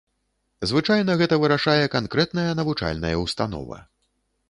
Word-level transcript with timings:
Звычайна 0.71 1.17
гэта 1.21 1.39
вырашае 1.45 1.83
канкрэтная 1.97 2.49
навучальная 2.61 3.15
ўстанова. 3.25 3.77